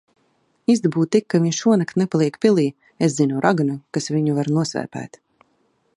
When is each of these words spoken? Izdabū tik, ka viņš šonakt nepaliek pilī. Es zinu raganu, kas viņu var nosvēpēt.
Izdabū 0.73 1.03
tik, 1.15 1.27
ka 1.33 1.41
viņš 1.43 1.59
šonakt 1.65 1.99
nepaliek 2.03 2.41
pilī. 2.45 2.65
Es 3.09 3.19
zinu 3.21 3.45
raganu, 3.47 3.79
kas 3.99 4.13
viņu 4.17 4.39
var 4.41 4.55
nosvēpēt. 4.57 5.25